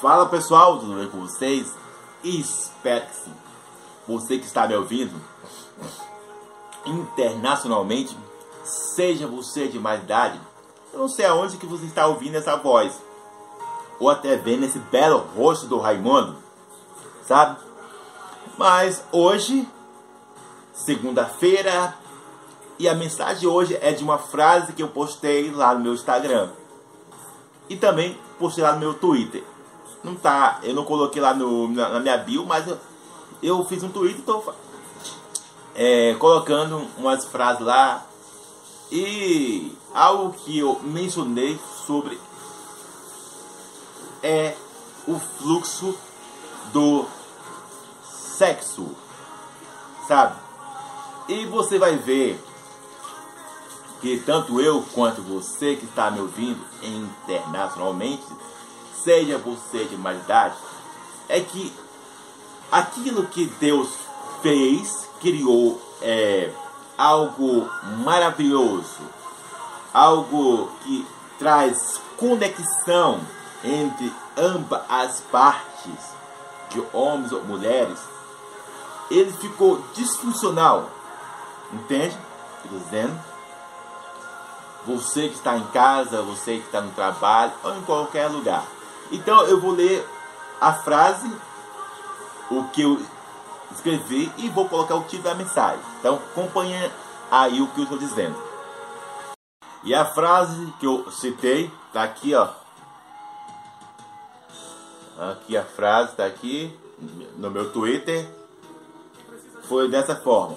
[0.00, 1.74] Fala pessoal, tudo bem com vocês?
[2.24, 3.34] Espero que sim.
[4.08, 5.12] Você que está me ouvindo
[6.86, 8.16] internacionalmente,
[8.64, 10.40] seja você de mais idade,
[10.90, 12.98] eu não sei aonde que você está ouvindo essa voz,
[13.98, 16.34] ou até vendo esse belo rosto do Raimundo,
[17.26, 17.60] sabe?
[18.56, 19.68] Mas hoje,
[20.72, 21.94] segunda-feira,
[22.78, 26.48] e a mensagem hoje é de uma frase que eu postei lá no meu Instagram.
[27.68, 29.44] E também postei lá no meu Twitter.
[30.02, 32.78] Não tá, eu não coloquei lá no, na, na minha bio, mas eu,
[33.42, 34.42] eu fiz um tweet, tô
[35.74, 38.06] é, colocando umas frases lá.
[38.90, 42.18] E algo que eu mencionei sobre
[44.22, 44.56] é
[45.06, 45.96] o fluxo
[46.72, 47.06] do
[48.36, 48.88] sexo,
[50.08, 50.36] sabe?
[51.28, 52.42] E você vai ver
[54.00, 58.24] que tanto eu quanto você que está me ouvindo internacionalmente,
[58.94, 60.56] seja você de mais idade,
[61.28, 61.72] é que
[62.70, 63.90] aquilo que Deus
[64.42, 66.50] fez, criou é,
[66.96, 67.68] algo
[68.04, 69.00] maravilhoso,
[69.92, 71.06] algo que
[71.38, 73.20] traz conexão
[73.64, 76.20] entre ambas as partes,
[76.70, 77.98] de homens ou mulheres,
[79.10, 80.88] ele ficou disfuncional.
[81.72, 82.16] Entende?
[82.64, 83.20] Estou dizendo
[84.86, 88.64] você que está em casa, você que está no trabalho ou em qualquer lugar.
[89.10, 90.06] Então eu vou ler
[90.60, 91.30] a frase,
[92.50, 93.00] o que eu
[93.72, 95.80] escrevi e vou colocar o título da mensagem.
[95.98, 96.90] Então acompanhe
[97.30, 98.36] aí o que eu estou dizendo.
[99.82, 102.48] E a frase que eu citei está aqui, ó.
[105.18, 106.78] Aqui a frase está aqui
[107.36, 108.28] no meu Twitter.
[109.64, 110.56] Foi dessa forma.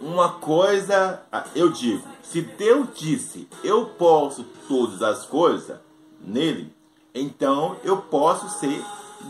[0.00, 1.22] Uma coisa
[1.54, 5.78] eu digo se Deus disse, eu posso todas as coisas
[6.26, 6.74] nele,
[7.14, 8.84] então eu posso ser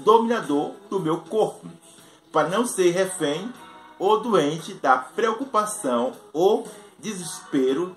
[0.04, 1.68] dominador do meu corpo,
[2.32, 3.52] para não ser refém
[3.98, 6.66] ou doente da preocupação ou
[6.98, 7.96] desespero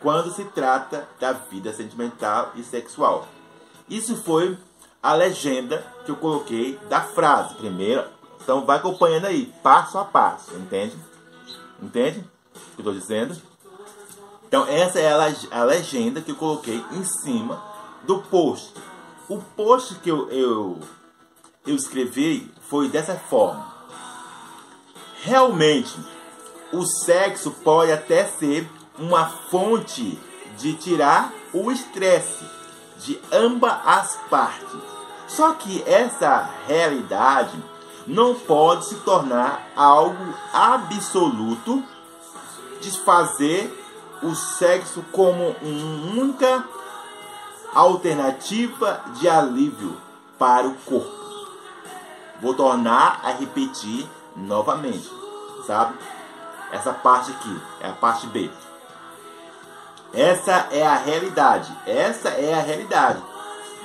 [0.00, 3.26] quando se trata da vida sentimental e sexual.
[3.88, 4.56] Isso foi
[5.02, 8.04] a legenda que eu coloquei da frase primeiro.
[8.42, 10.96] Então vai acompanhando aí, passo a passo, entende?
[11.82, 12.22] Entende o
[12.54, 13.36] que eu estou dizendo?
[14.46, 15.12] Então essa é
[15.50, 17.62] a legenda que eu coloquei em cima
[18.08, 18.72] do post.
[19.28, 20.78] O post que eu, eu,
[21.66, 23.66] eu escrevi foi dessa forma.
[25.22, 25.94] Realmente,
[26.72, 28.66] o sexo pode até ser
[28.98, 30.18] uma fonte
[30.56, 32.44] de tirar o estresse
[33.04, 34.80] de ambas as partes.
[35.28, 37.62] Só que essa realidade
[38.06, 41.84] não pode se tornar algo absoluto
[42.80, 43.70] de fazer
[44.22, 46.64] o sexo como uma única
[47.74, 49.96] alternativa de alívio
[50.38, 51.18] para o corpo.
[52.40, 55.10] Vou tornar a repetir novamente,
[55.66, 55.98] sabe?
[56.70, 58.50] Essa parte aqui é a parte B.
[60.12, 61.74] Essa é a realidade.
[61.86, 63.22] Essa é a realidade.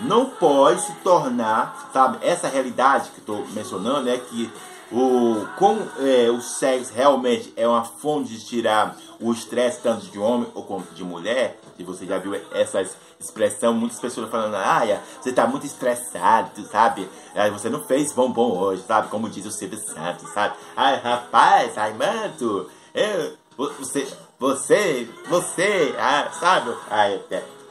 [0.02, 2.18] Não pode se tornar, sabe?
[2.22, 4.52] Essa realidade que estou mencionando é que
[4.92, 10.20] o, como é, o sexo realmente é uma fonte de tirar o estresse tanto de
[10.20, 12.82] homem ou como de mulher, e você já viu essa
[13.20, 14.82] expressão, muitas pessoas falando, ah,
[15.20, 17.10] você está muito estressado, sabe?
[17.54, 19.08] Você não fez bombom hoje, sabe?
[19.08, 20.56] Como diz o Silvio Santos, sabe?
[20.76, 24.08] Ai, rapaz, Raimundo, eu, você,
[24.38, 26.76] você, você, ah, sabe?
[26.90, 27.20] Ai,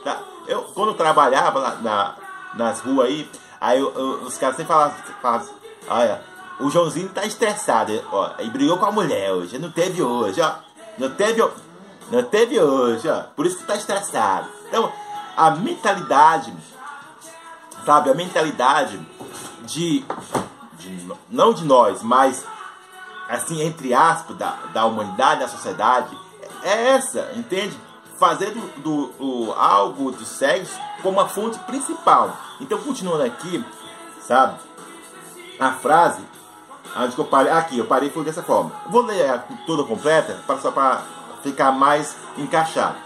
[0.03, 0.23] tá.
[0.49, 2.17] eu, quando eu trabalhava na, na
[2.55, 3.31] nas ruas aí,
[3.61, 5.49] aí eu, eu, os caras sempre falavam, falavam
[5.89, 6.23] olha,
[6.60, 10.54] o Joãozinho tá estressado, ó, e brigou com a mulher hoje, não teve hoje, ó.
[10.98, 11.42] Não teve,
[12.10, 13.22] não teve hoje, ó.
[13.34, 14.48] Por isso que tá estressado.
[14.68, 14.92] Então,
[15.36, 16.52] a mentalidade,
[17.84, 19.00] sabe, a mentalidade
[19.62, 20.04] de,
[20.78, 22.44] de não de nós, mas
[23.28, 26.16] assim, entre aspas, da, da humanidade, da sociedade,
[26.62, 27.76] é essa, entende?
[28.19, 32.36] Fazer do, do, do algo do sexo como a fonte principal.
[32.60, 33.64] Então, continuando aqui,
[34.20, 34.60] sabe?
[35.58, 36.22] A frase
[36.97, 37.53] Onde que eu parei?
[37.53, 38.73] Aqui, eu parei foi dessa forma.
[38.89, 41.03] Vou ler a toda completa para só para
[41.43, 42.97] ficar mais encaixado.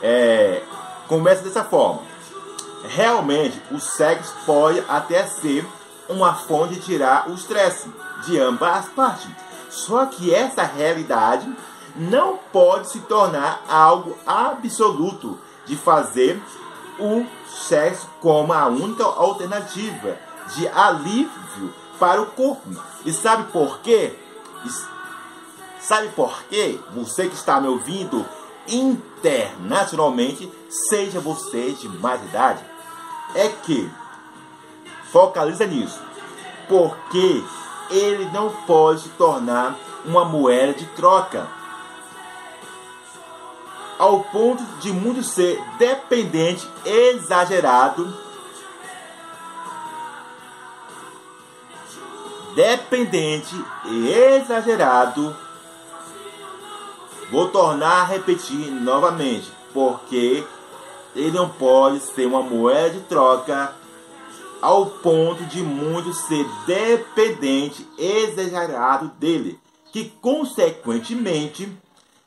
[0.00, 0.62] É,
[1.08, 2.02] começa dessa forma.
[2.84, 5.66] Realmente, o sexo pode até ser
[6.08, 7.90] uma fonte de tirar o estresse
[8.24, 9.30] de ambas as partes.
[9.68, 11.50] Só que essa realidade
[11.96, 16.40] não pode se tornar algo absoluto de fazer
[16.98, 20.16] o sexo como a única alternativa
[20.54, 22.68] de alívio para o corpo.
[23.04, 24.14] E sabe por quê?
[25.80, 26.78] Sabe por quê?
[26.94, 28.24] Você que está me ouvindo
[28.68, 30.50] internacionalmente,
[30.88, 32.64] seja você de mais idade,
[33.34, 33.90] é que
[35.12, 36.00] Focaliza nisso.
[36.66, 37.44] Porque
[37.90, 41.46] ele não pode se tornar uma moeda de troca.
[43.98, 48.12] Ao ponto de muito ser dependente, exagerado,
[52.54, 53.54] dependente
[53.86, 55.36] e exagerado.
[57.30, 60.44] Vou tornar a repetir novamente, porque
[61.14, 63.74] ele não pode ser uma moeda de troca
[64.60, 69.58] ao ponto de muito ser dependente exagerado dele,
[69.92, 71.70] que consequentemente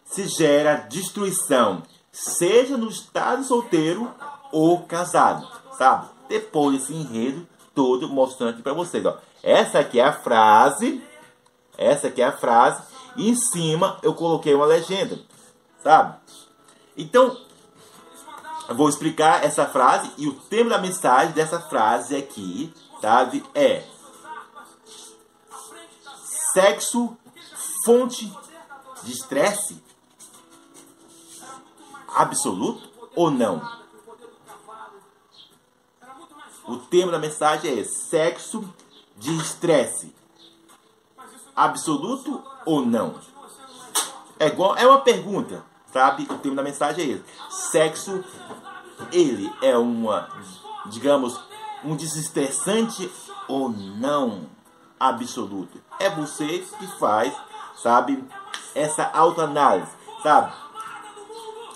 [0.05, 4.11] se gera destruição, seja no estado solteiro
[4.51, 6.07] ou casado, sabe?
[6.27, 9.17] Depois desse enredo todo mostrando aqui para vocês, ó.
[9.43, 11.03] Essa aqui é a frase,
[11.77, 12.81] essa aqui é a frase,
[13.15, 15.19] e em cima eu coloquei uma legenda,
[15.83, 16.15] sabe?
[16.97, 17.37] Então,
[18.67, 23.83] eu vou explicar essa frase e o tema da mensagem dessa frase aqui, sabe, é
[26.53, 27.15] sexo
[27.85, 28.33] fonte
[29.03, 29.83] de estresse
[32.15, 33.84] absoluto ou não?
[36.67, 38.67] O tema da mensagem é sexo
[39.17, 40.13] de estresse
[41.55, 43.15] absoluto ou não?
[44.39, 45.63] É, igual, é uma pergunta
[45.95, 46.27] sabe?
[46.29, 47.23] O tema da mensagem é esse.
[47.71, 48.21] Sexo,
[49.13, 50.27] ele é uma,
[50.87, 51.39] digamos,
[51.85, 53.09] um desestressante
[53.47, 54.41] ou não
[54.99, 55.81] absoluto.
[55.97, 57.33] É você que faz,
[57.81, 58.21] sabe,
[58.73, 59.89] essa autoanálise,
[60.21, 60.51] sabe?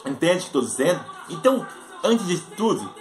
[0.05, 0.99] Entende o que estou dizendo?
[1.29, 1.65] Então,
[2.03, 2.93] antes de tudo,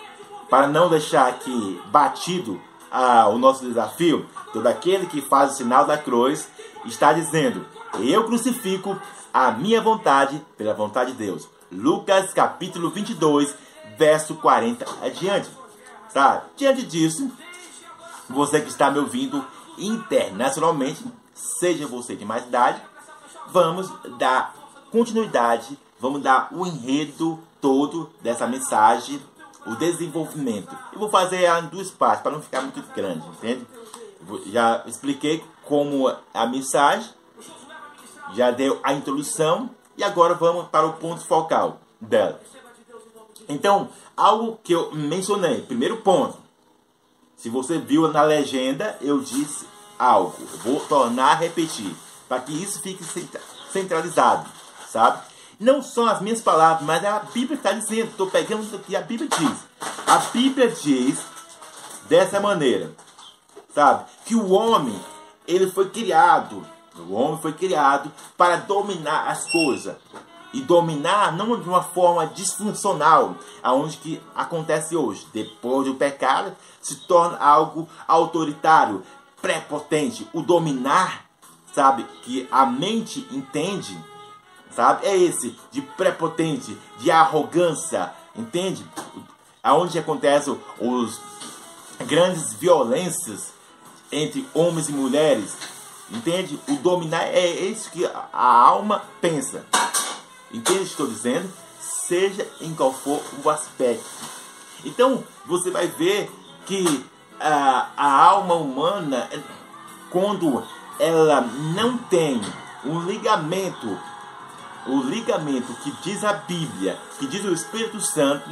[0.49, 2.61] para não deixar aqui batido
[2.91, 6.49] ah, o nosso desafio, todo aquele que faz o sinal da cruz
[6.85, 7.67] está dizendo:
[8.01, 8.99] Eu crucifico
[9.33, 11.49] a minha vontade pela vontade de Deus.
[11.71, 13.55] Lucas capítulo 22,
[13.99, 15.49] verso 40 adiante.
[16.13, 16.45] Tá?
[16.57, 17.31] Diante disso,
[18.29, 19.45] você que está me ouvindo
[19.77, 21.05] internacionalmente,
[21.35, 22.81] seja você de mais idade,
[23.49, 24.55] vamos dar
[24.91, 29.21] continuidade, vamos dar o enredo todo dessa mensagem,
[29.67, 30.77] o desenvolvimento.
[30.93, 33.67] Eu vou fazer em duas partes para não ficar muito grande, entende?
[34.47, 37.11] Já expliquei como a mensagem
[38.35, 42.41] já deu a introdução e agora vamos para o ponto focal dela.
[43.49, 46.37] Então, algo que eu mencionei, primeiro ponto.
[47.37, 49.67] Se você viu na legenda, eu disse
[49.99, 50.45] algo.
[50.63, 51.95] Vou tornar a repetir,
[52.29, 53.03] para que isso fique
[53.73, 54.49] centralizado,
[54.89, 55.23] sabe?
[55.59, 58.11] Não são as minhas palavras, mas a Bíblia está dizendo.
[58.11, 59.59] Estou pegando isso aqui, a Bíblia diz.
[60.07, 61.19] A Bíblia diz
[62.09, 62.93] dessa maneira,
[63.75, 64.05] sabe?
[64.25, 64.99] Que o homem,
[65.47, 66.65] ele foi criado
[67.07, 69.97] o homem foi criado para dominar as coisas.
[70.53, 75.27] E dominar não de uma forma disfuncional, aonde que acontece hoje.
[75.33, 79.03] Depois do pecado, se torna algo autoritário,
[79.43, 80.27] prepotente.
[80.33, 81.27] O dominar,
[81.75, 83.97] sabe, que a mente entende,
[84.75, 88.85] sabe, é esse de prepotente, de arrogância, entende?
[89.63, 91.21] Aonde acontecem os
[92.07, 93.53] grandes violências
[94.11, 95.57] entre homens e mulheres,
[96.11, 96.59] Entende?
[96.67, 99.65] O dominar é isso que a alma pensa.
[100.51, 101.51] Entende o que estou dizendo?
[101.79, 104.07] Seja em qual for o aspecto.
[104.85, 106.31] Então, você vai ver
[106.65, 107.05] que
[107.39, 109.29] a, a alma humana,
[110.11, 110.65] quando
[110.99, 112.41] ela não tem
[112.85, 113.99] um ligamento,
[114.89, 118.49] o ligamento que diz a Bíblia, que diz o Espírito Santo,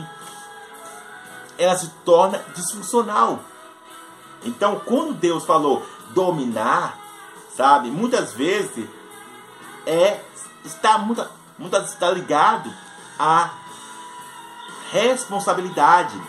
[1.58, 3.40] ela se torna disfuncional.
[4.44, 6.98] Então, quando Deus falou dominar,
[7.56, 7.90] sabe?
[7.90, 8.88] Muitas vezes
[9.86, 10.20] é
[10.64, 11.26] está muito,
[11.58, 12.72] muitas está ligado
[13.18, 13.50] à
[14.92, 16.20] responsabilidade,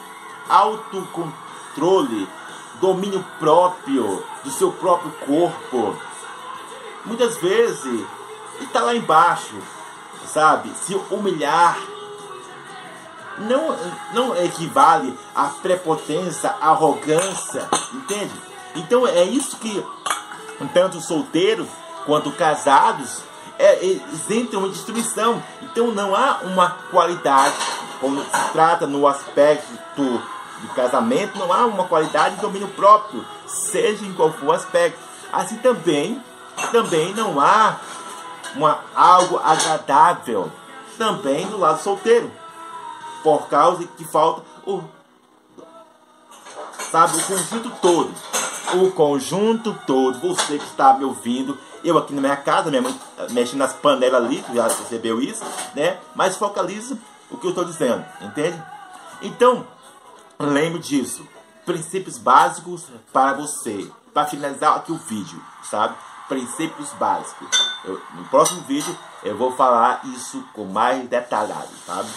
[0.47, 2.27] autocontrole,
[2.79, 5.95] domínio próprio do seu próprio corpo.
[7.05, 8.05] Muitas vezes
[8.61, 9.55] está lá embaixo,
[10.27, 10.69] sabe?
[10.85, 11.77] Se humilhar
[13.39, 13.75] não,
[14.13, 18.33] não equivale à prepotência, arrogância, entende?
[18.75, 19.83] Então é isso que
[20.73, 21.67] tanto solteiros
[22.05, 23.21] quanto casados,
[23.59, 25.41] é, eles entram em destruição.
[25.61, 27.55] Então não há uma qualidade,
[27.99, 34.05] quando se trata no aspecto do casamento, não há uma qualidade de domínio próprio, seja
[34.05, 34.97] em qual for o aspecto.
[35.31, 36.21] Assim também,
[36.71, 37.77] também não há
[38.57, 40.51] uma, algo agradável
[40.97, 42.31] também do lado solteiro,
[43.23, 44.83] por causa que falta o,
[46.91, 48.13] sabe, o conjunto todo
[48.73, 52.99] o conjunto todo, você que está me ouvindo, eu aqui na minha casa, minha mãe
[53.17, 55.97] eh, mexendo nas panelas ali, já recebeu isso, né?
[56.13, 56.97] Mas focaliza
[57.31, 58.61] o que eu estou dizendo, entende?
[59.21, 59.65] Então,
[60.37, 61.25] lembre disso,
[61.65, 63.89] princípios básicos para você.
[64.13, 65.95] Para finalizar aqui o vídeo, sabe?
[66.27, 67.47] Princípios básicos.
[67.83, 72.09] Eu, no próximo vídeo eu vou falar isso com mais detalhado, sabe?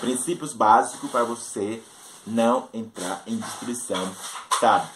[0.00, 1.82] Princípios básicos para você
[2.26, 4.14] não entrar em destruição,
[4.58, 4.88] sabe?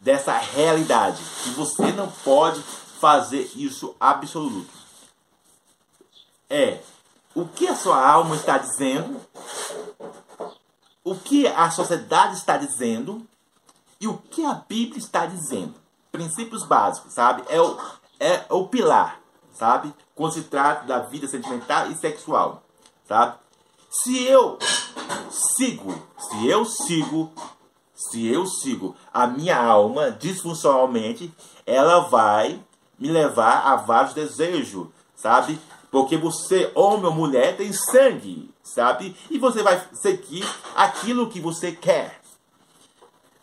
[0.00, 1.22] Dessa realidade.
[1.44, 2.62] Que você não pode
[3.00, 4.70] fazer isso absoluto.
[6.48, 6.80] É
[7.34, 9.20] o que a sua alma está dizendo,
[11.02, 13.26] o que a sociedade está dizendo
[14.00, 15.81] e o que a Bíblia está dizendo.
[16.12, 17.42] Princípios básicos, sabe?
[17.48, 17.76] É o,
[18.20, 19.18] é o pilar,
[19.52, 19.92] sabe?
[20.14, 22.62] Quando se trata da vida sentimental e sexual,
[23.08, 23.36] sabe?
[23.90, 24.58] Se eu
[25.56, 27.32] sigo, se eu sigo,
[27.94, 31.32] se eu sigo a minha alma disfuncionalmente,
[31.66, 32.62] ela vai
[32.98, 35.58] me levar a vários desejos, sabe?
[35.90, 39.16] Porque você, homem ou mulher, tem sangue, sabe?
[39.30, 42.20] E você vai seguir aquilo que você quer.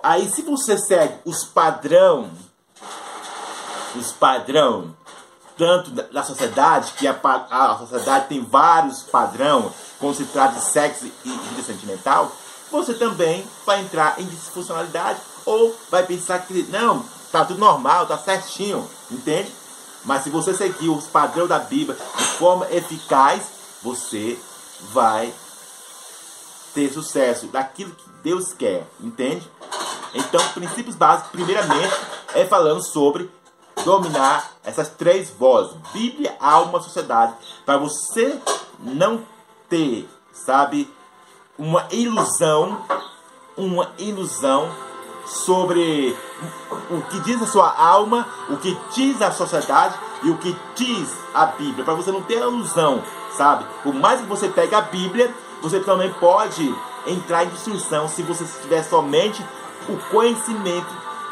[0.02, 2.32] Aí se você segue os padrão,
[3.96, 4.96] os padrão,
[5.58, 7.18] tanto da sociedade, que a,
[7.50, 12.32] a sociedade tem vários padrão quando se trata de sexo e vida sentimental,
[12.72, 18.18] você também vai entrar em disfuncionalidade ou vai pensar que não, tá tudo normal, tá
[18.18, 19.52] certinho, entende?
[20.06, 23.44] Mas se você seguir os padrões da Bíblia de forma eficaz,
[23.82, 24.40] você
[24.94, 25.34] vai
[26.74, 29.50] ter sucesso daquilo que Deus quer, entende?
[30.14, 31.94] Então, princípios básicos, primeiramente,
[32.34, 33.30] é falando sobre
[33.84, 37.34] dominar essas três vozes: Bíblia, alma, sociedade,
[37.66, 38.40] para você
[38.80, 39.24] não
[39.70, 40.92] ter, sabe,
[41.58, 42.82] uma ilusão,
[43.58, 44.70] uma ilusão
[45.26, 46.18] sobre
[46.90, 51.14] o que diz a sua alma, o que diz a sociedade e o que diz
[51.34, 53.04] a Bíblia, para você não ter ilusão,
[53.36, 53.66] sabe?
[53.84, 56.74] Por mais que você pegue a Bíblia, você também pode
[57.06, 59.46] entrar em destruição se você tiver somente
[59.88, 60.90] o conhecimento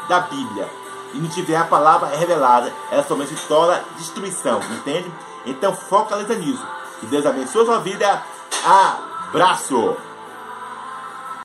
[0.08, 0.68] da Bíblia
[1.14, 5.10] e não tiver a palavra revelada, ela somente torna destruição, entende?
[5.46, 6.66] Então focaliza nisso.
[7.00, 8.22] Que Deus abençoe a sua vida.
[8.64, 10.07] Abraço!